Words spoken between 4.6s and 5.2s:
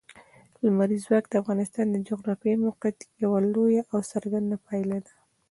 پایله ده.